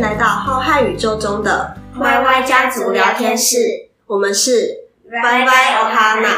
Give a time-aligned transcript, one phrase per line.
[0.00, 3.88] 来到浩瀚宇宙中的 YY 家族聊天室。
[4.06, 6.36] 我们是 YY Ohana，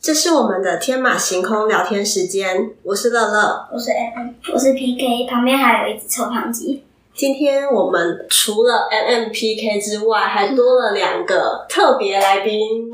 [0.00, 2.70] 这是我们的天马行空聊天时间。
[2.82, 6.84] 我是乐乐，我是 MM，我是 PK，旁边还有一只臭胖鸡。
[7.14, 12.90] 今天我们除了 MM、PK 之外，还多了两个特别来宾。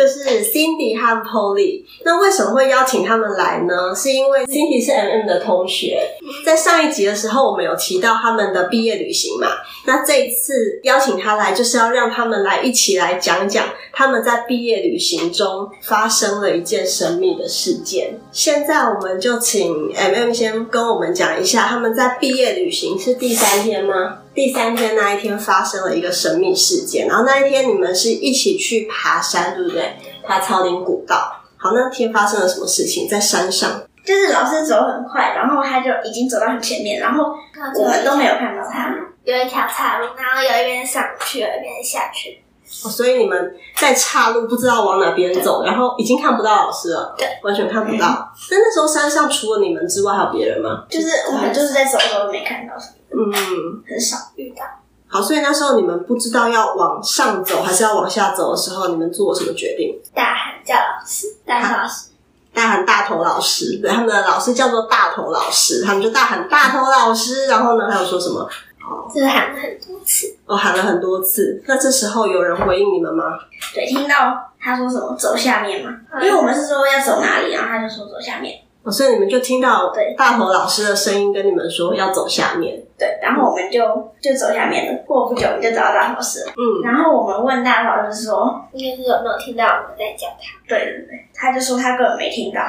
[0.00, 3.94] 就是 Cindy 和 Polly，那为什么会邀请他们来呢？
[3.94, 6.00] 是因为 Cindy 是 MM 的同学，
[6.42, 9.48] 在上一集的时候我们有提到他们的毕业旅行嘛。
[9.84, 18.18] 那这一次邀请他来，就是要让他们来一起来讲讲他们在毕业旅行中发生了一件神秘的事件。
[18.32, 24.19] 现在我们就请 MM 先跟我们讲一下，他们在毕业旅行是第三天吗？
[24.34, 29.96] 第三天那一天发生了一个神秘事件，然后那一天你们是一起去爬山，对不对？
[30.24, 31.36] 爬草林古道。
[31.56, 33.08] 好，那天发生了什么事情？
[33.08, 37.34] 在山上，就是老师走很快，然后他就已经走到很前面，然后
[37.78, 38.94] 我们都没有看到他。
[39.24, 42.42] 有一条岔路，然后有一边上去，有一边下去。
[42.84, 48.06] 哦，所以你们在岔路不知道往哪边走，然后已经看不到老师了，对，完全看不到。
[48.06, 50.84] 嗯、但那时候山上除了你们之外，还有别人吗？
[50.88, 52.74] 就是我们就是在走的时候没看到。
[53.12, 54.64] 嗯，很少遇到。
[55.08, 60.00] 好，所以那时候你们不知道要往上走还是要往下走的时候，你们做了什么决定？
[60.14, 62.10] 大喊叫老师，大喊老师，
[62.54, 63.80] 大喊大头老师。
[63.82, 67.48] 对，他们的老师叫做大头老师，他们就大喊大头老师。
[67.48, 68.48] 然后呢，还有说什么？
[68.90, 70.36] 哦，就是喊了很多次。
[70.46, 71.62] 哦，喊了很多次。
[71.66, 73.38] 那这时候有人回应你们吗？
[73.72, 75.96] 对，听到他说什么走下面吗？
[76.12, 78.58] 嗯、因为我们是说要走哪里，然后他就说走下面。
[78.82, 82.82] 哦，所以你们就听到大头老师的声音跟你们说要走下面。
[82.98, 83.80] 对，然后我们就
[84.20, 85.02] 就走下面了。
[85.06, 86.52] 过不久，我们就找到大头老师了。
[86.56, 90.58] 嗯，然后我们问大头老师说，应该是有没有听到我们在叫他？
[90.66, 92.60] 对对对，他就说他根本没听到，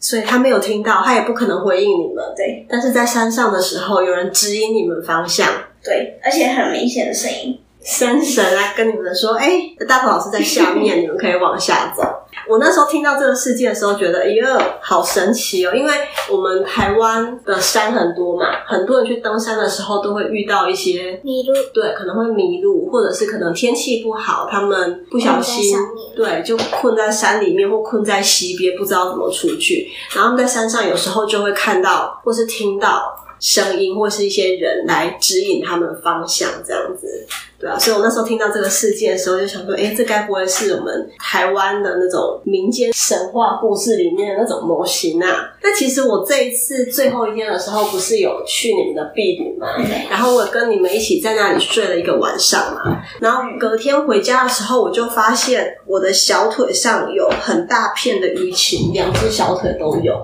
[0.00, 2.24] 所以他没有听到，他也不可能回应你们。
[2.36, 5.48] 对，但是在山上的时候，有人指引你们方向。
[5.82, 12.02] 对，而且很明显的声音，山神来跟你们说：“哎、欸，大头老师在下面，你们可以往下走。”
[12.48, 15.74] 我那时候听到这个事件的时候，觉得哎呀，好神奇哦！
[15.74, 15.92] 因为
[16.30, 25.76] 我们台湾的山很多嘛，很多人去登山的时候都会遇到一些迷路，对，可能会迷路，或者是可能天气不好，他们不小心
[26.16, 29.88] 对，就困在山里面或困在溪边，不知道怎么出去。
[30.14, 37.26] 然后他们在山上有时候就会看到或是听到声音，或是一些人来指引他们方向，这样子。
[37.60, 45.50] 对啊，所以我那时候听到这个事件的时候，就想说，哎，这该不会是我们台湾的那种民间神话故事里面的那种模型啊？
[45.60, 49.66] 那其实我这一次最后一天的时候，不是有去你们的毕旅吗？
[50.08, 53.02] 然后我跟你们一起在那里睡了一个晚上嘛。
[53.18, 60.14] 然后隔天回家的时候，我就发现我的小腿上有很大片的淤青，两只小腿都有，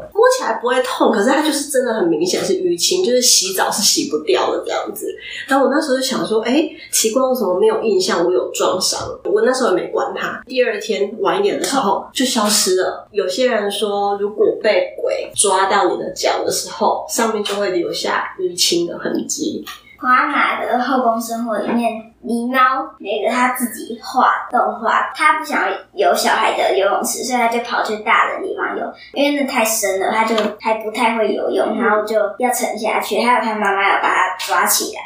[0.44, 5.12] 还不会痛，可是它就是真的很明显是淤青，就是洗澡是洗不掉的这样子。
[5.48, 7.24] 然后我那时候就想说，哎，奇怪。
[7.24, 8.22] 为什么没有印象？
[8.22, 10.42] 我有撞伤，我那时候也没管它。
[10.46, 13.08] 第二天晚一点的时候就消失了。
[13.12, 19.64] 有些人说，如果被鬼抓到你的脚的时候，上面就会留下淤青的痕迹。
[20.04, 35.00] 华马的后宫生活里面，狸猫那个他自己画动画，他不想要有小孩的游泳池，所以他就跑去大的地方游，因为那太深了，他就还不太会游泳，然后就要沉下去，还有他妈妈要把他抓起来。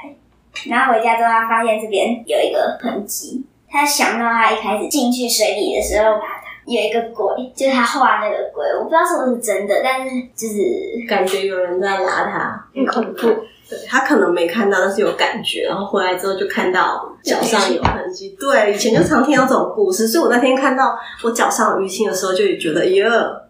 [0.69, 3.47] 然后回家之后，他发现这边有一个痕迹。
[3.71, 6.19] 他想到他一开始进去水里的时候，
[6.67, 13.45] 有一个鬼，就是他画那个鬼，我不知道是不是真的，但是就是感觉有人在拉他，很恐怖。
[13.69, 15.63] 对，他可能没看到，但是有感觉。
[15.69, 18.37] 然后回来之后就看到脚上有痕迹。
[18.41, 23.05] 对，以前就常听到这种故事，所以我那天看到我脚上有淤青的时候，就觉得，耶，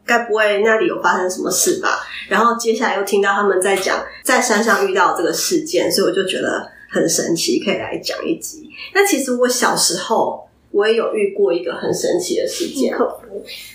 [0.05, 2.01] 该不会那里有发生什么事吧？
[2.29, 6.71] 然后接下来又听到他们在讲在山上遇到这个事件，所以我就觉得。
[6.91, 8.67] 很神奇，可以来讲一集。
[8.95, 12.97] 那其实我小时候我也有遇过一个很神奇的事件。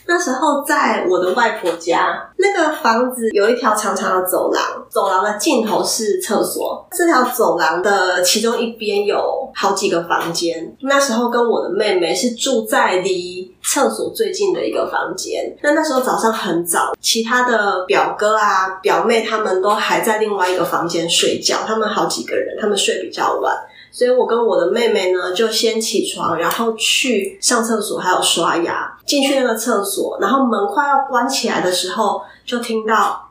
[0.05, 6.85] 那时候在我的外婆家，那个房子有一条长长的走廊，走廊的尽头是厕所。
[6.91, 10.75] 这条走廊的其中一边有好几个房间。
[10.81, 15.55] 那时候跟我的妹妹是住在离厕所最近的一个房间。
[15.61, 21.59] 那那时候早上很早，其他的表哥啊、表妹他们都还在另外一个房间睡觉。
[21.65, 23.55] 他们好几个人，他们睡比较晚。
[23.93, 28.91] 所以我跟我的妹妹呢，就先起床，然后去上厕所，还有刷牙。
[29.05, 33.29] 进去那个厕所，然后门快要关起来的时候，就听到，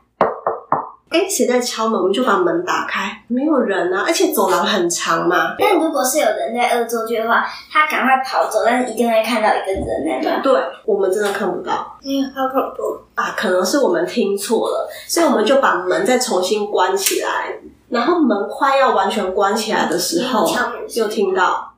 [1.09, 1.99] 哎，谁在敲门？
[1.99, 5.55] 我们就把门打开，没有人啊，而且走廊很长嘛。
[5.59, 10.41] 但如果是有人在恶作剧的话，他赶快跑走，但是一定会看到一个人在那。
[10.41, 11.97] 对，我们真的看不到。
[12.05, 13.33] 嗯，好恐怖啊！
[13.35, 17.59] 可能是我们听错了，所以我们就把门再重新关起来。
[17.93, 20.45] 然后门快要完全关起来的时候，
[20.87, 21.69] 就听到。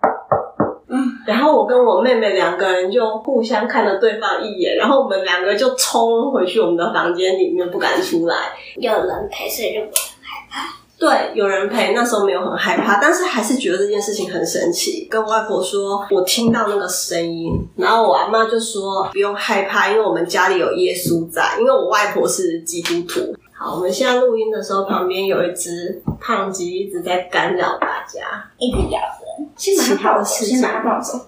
[0.87, 8.35] 嗯然后我跟我妹妹两个人就互相看了对方一眼，然后我们两个就冲回去我们的房间里面，不敢出来。
[8.77, 10.73] 有人陪，所以就不很害怕。
[10.97, 15.07] 对，有人陪，那时候没有很害怕，但是还是觉得这件事情很神奇。
[15.09, 23.35] 跟外婆说，我听到那个声音，然后我阿妈就说不用害怕，因为我们家里有耶稣在，因为我外婆是基督徒。
[23.57, 29.49] 好，我们现在录音的时候，旁边有一只胖鸡一直在干扰大家，一直咬人。
[29.55, 31.25] 其他的事情，先拿抱走。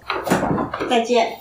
[0.89, 1.37] 再见。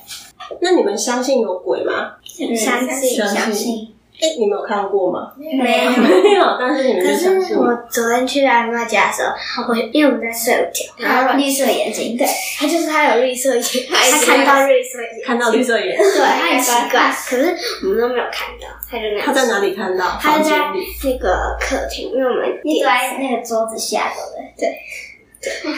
[0.60, 2.12] 那你们相信有鬼吗？
[2.24, 3.95] 相信，相信。
[4.18, 5.32] 哎，你们有看过吗？
[5.36, 6.44] 没有，没有。
[6.58, 12.26] 但是你们可是我昨天去阿妈家的时候，我因为我们在睡午觉，然后绿色眼睛，对，
[12.58, 17.14] 他就是他有绿色眼，他看到绿色眼，看到绿色眼，对，他很 奇怪。
[17.28, 19.22] 可是我们都没有看到，他就那样。
[19.26, 20.18] 他在哪里看到？
[20.18, 20.50] 他在
[21.04, 24.78] 那个客厅，因为我们一坐在那个桌子下头的，对。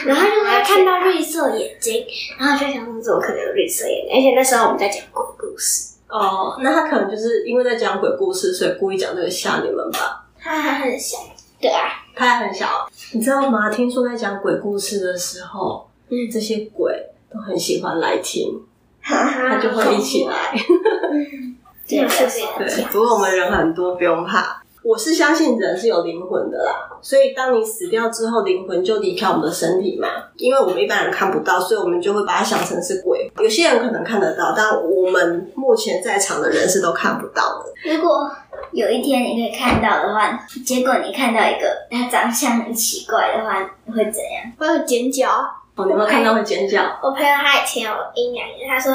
[0.07, 2.05] 然后就他看到绿色眼睛，
[2.39, 4.15] 然后就想说怎么可能有绿色眼睛？
[4.15, 5.98] 而且那时候我们在讲鬼故事。
[6.09, 10.25] 哦，那他可能就是因为在讲鬼故事，所以故意讲这个吓你们吧？
[10.39, 11.17] 他还很小，
[11.61, 12.89] 对啊，他还很小。
[13.13, 13.69] 你知道吗？
[13.69, 16.93] 听说在讲鬼故事的时候，嗯，这些鬼
[17.31, 18.59] 都很喜欢来听，
[19.03, 20.55] 他就会一起来。
[21.87, 22.07] 对，
[22.57, 22.85] 对。
[22.91, 24.58] 不过我们人很多，不用怕。
[24.81, 30.07] 我是相信人是有灵魂的啦，所以当你死掉之后，灵魂就离开我们的身体嘛。
[30.37, 33.29] 因为我们一般人看不到，所以我们就会把它想成是鬼。
[33.39, 37.93] 有些人可能看得到，但我们目前在场的人是都看不到的。
[37.93, 38.31] 如果
[38.71, 44.51] 有一天你可以看到的话，结果你看到一个他长相很奇怪的话，你会怎样？
[44.57, 45.29] 会尖叫。
[45.75, 46.81] 哦，你有没有看到会尖叫？
[47.03, 48.93] 我朋友他以前有阴阳眼，他说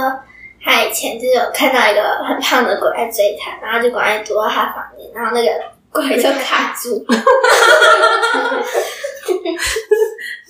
[0.62, 5.73] 他以前就是有看到一个很胖的鬼在追他，然后就赶快躲到他房间，然后那个。
[5.94, 7.06] 鬼就卡住，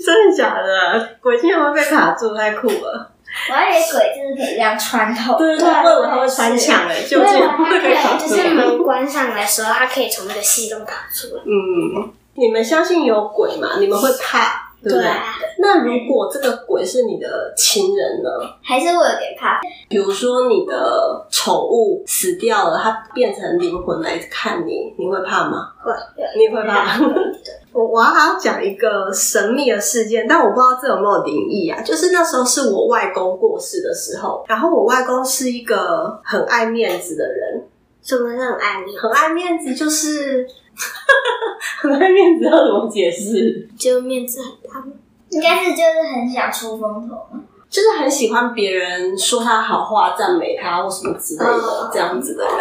[0.05, 1.17] 真的假的？
[1.21, 3.11] 鬼竟然会被卡住，太酷了！
[3.51, 8.29] 我还以为鬼就是可以这样穿透，对对对，我以为他会穿墙诶，就这样会被卡住。
[8.29, 11.43] 就是门关上来的时候，它可以从那个隙洞爬出来。
[11.45, 13.77] 嗯，你们相信有鬼吗？
[13.81, 14.73] 你们会怕？
[14.85, 15.11] 对不对？
[15.59, 18.29] 那如果这个鬼是你的亲人呢？
[18.63, 19.61] 还是会有点怕。
[19.89, 25.73] 比如说你的宠物死掉了，它变成灵魂来看你，你会怕吗？
[25.83, 25.93] 会，
[26.37, 26.99] 你会怕。
[27.73, 31.81] 我我要还要讲一个神秘的事件，但我不知道这有没有灵异啊。
[31.83, 37.65] 就是那时候是我外公过世的时候，然后我外公是一个很爱面子的人。
[38.03, 38.99] 什么是很爱面子？
[39.03, 40.47] 很爱面子就是。
[41.91, 43.69] 很爱面子，要怎么解释？
[43.79, 44.83] 就面子很大，
[45.29, 47.15] 应该是就是很想出风头，
[47.69, 52.59] 就是很喜欢别人说他好话、赞美他或什么之类的这样子的人。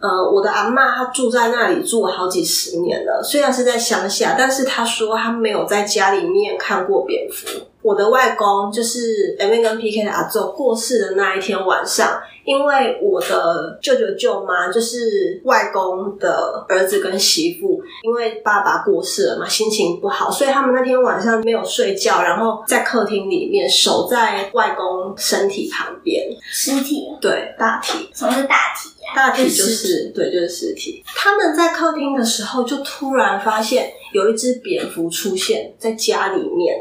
[0.00, 7.48] 呃，我的阿妈她住在那里住了好几十年了，虽然是在乡下，但是她说她没有在家里面看过蝙蝠。
[7.88, 12.20] 我的外公就是 M A 跟 P K 的阿祖过世的那一天晚上。
[12.44, 26.26] 因为我的舅舅舅妈就是外公的儿子跟媳妇，因为爸爸过世了嘛，心情不好，所以他们那天晚上没有睡觉，然后在客厅里面守在外公身体旁边。
[26.50, 27.08] 尸体？
[27.20, 28.08] 对，大体。
[28.14, 29.12] 什么是大体呀？
[29.14, 31.04] 大体就是对，就是尸体。
[31.04, 36.76] 他们在客厅的时候，就突然发现有一只蝙蝠出现在家里面。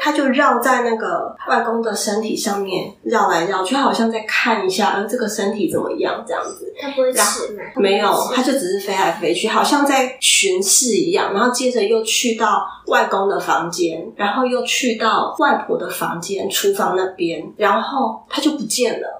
[0.00, 6.72] 它就绕在那个外公的身体上面绕来绕去，好像在看一下，呃，这个身体怎么样这样子。
[6.80, 7.62] 它不会吃吗？
[7.74, 11.34] 没有，它就只是飞来飞去，好像在巡视一样。
[11.34, 19.17] 然后接着又去到外公的房间，然后又去到外婆的房间、厨房那边，然后它就不见了。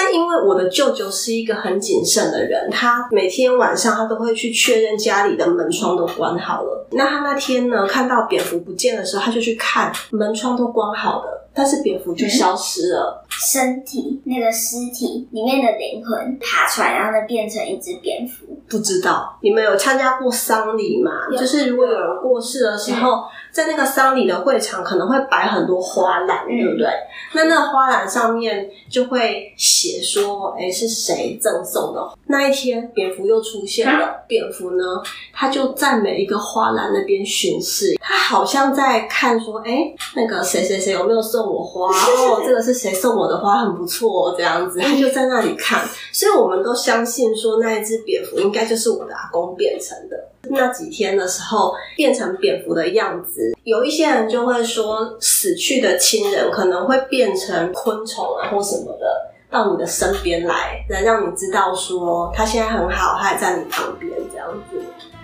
[0.00, 6.86] 但因为我的舅舅是一个很谨慎的人，他每天晚上他都会去确认家里的门窗都关好了。
[6.92, 13.24] 那他那天呢，看到蝙蝠不见的时候，他就去看门窗都关好的，但是蝙蝠就消失了。
[13.24, 15.78] 嗯、身体那个尸体里面的。
[15.78, 18.46] 灵魂爬出来，然后呢变成一只蝙蝠。
[18.68, 21.12] 不知道你们有参加过丧礼吗？
[21.38, 26.88] 就是如果有人过世的时候，在那个丧礼的会场可能会摆很多花篮，对不对？
[27.34, 32.18] 那那个花篮上面就会写说，哎，是谁赠送的？
[32.26, 34.24] 那一天，蝙蝠又出现了。
[34.26, 34.84] 蝙蝠呢，
[35.32, 41.88] 它就在每一个花篮那边巡视，它好像在看说，哎，那个谁谁谁有没有送我花？
[41.88, 43.58] 哦，这个是谁送我的花？
[43.58, 45.84] 很不错，这样子，它就在那里看。
[46.12, 50.16] 所以我们都相信说，那一只蝙蝠应该就是我的阿公变成的。
[50.50, 59.06] 那几天的时候，变成蝙蝠的样子，有一些人就会说，死去的亲人可能会变成昆虫啊，或什么的，
[59.50, 64.78] 到你的身边来，来让你知道说他现在很好，他还在你旁边这样子。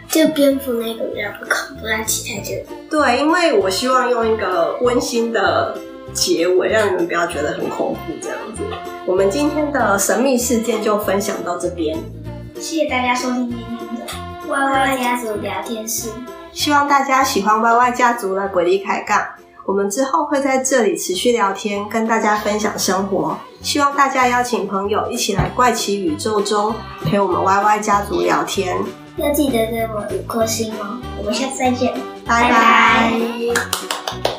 [0.07, 2.55] 就蝙蝠那个比较不恐怖，但其他就
[2.89, 5.77] 对，因为我希望用一个温馨的
[6.13, 8.63] 结尾，让你们不要觉得很恐怖这样子。
[9.07, 11.99] 我们今天的神秘事件就分享到这边，
[12.57, 13.53] 谢谢大家收听
[14.47, 16.11] YY 家族聊天室，
[16.53, 19.27] 希望大家喜欢 YY 家族的鬼力开杠。
[19.65, 23.39] 我们之后会在这里持续聊天，跟大家分享生活。
[23.63, 28.77] 希望大家邀请朋友一起来怪奇宇宙中陪我们 YY 家族聊天。
[29.17, 30.99] 要记得给我五颗星哦！
[31.19, 31.95] 我们下次再见，
[32.27, 34.34] 拜拜。